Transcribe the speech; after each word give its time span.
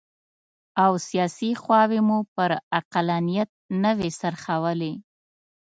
او 0.83 0.91
سیاسي 1.07 1.51
خواوې 1.61 1.99
مو 2.07 2.19
پر 2.33 2.49
عقلانیت 2.77 3.49
نه 3.83 3.91
وي 3.97 4.09
څرخولي. 4.21 4.93